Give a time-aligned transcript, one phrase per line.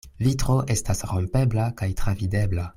[0.27, 2.69] Vitro estas rompebla kaj travidebla.